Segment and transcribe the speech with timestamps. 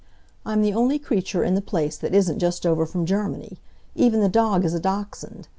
[0.47, 3.59] I'm the only creature in the place that isn't just over from Germany.
[3.93, 5.47] Even the dog is a dachshund.